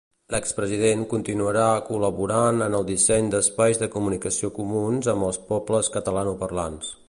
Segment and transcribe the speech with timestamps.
[0.33, 6.95] L'expresident continuarà col·laborant en el disseny d'espais de comunicació comuns amb els pobles catalanoparlants.